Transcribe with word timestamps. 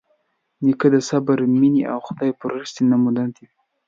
نیکه 0.65 0.87
د 0.93 0.97
صبر، 1.09 1.37
مینې 1.59 1.83
او 1.93 1.99
خدایپرستۍ 2.07 2.83
نمونه 2.91 3.23
وي. 3.35 3.47